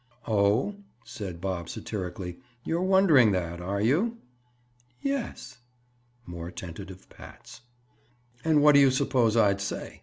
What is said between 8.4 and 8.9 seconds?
"And what do you